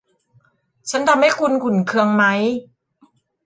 [0.89, 2.23] ฉันทำให้คุณขุ่นเคืองไหม